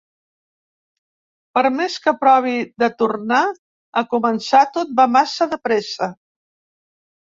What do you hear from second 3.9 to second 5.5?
a començar tot va massa